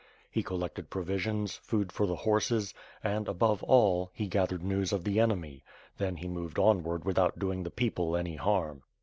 [0.31, 5.19] He collected provisions, food for the horses, and, above all, he gathered news of the
[5.19, 5.61] enemy;
[5.99, 8.81] then he moved onward with out doing the people any harm.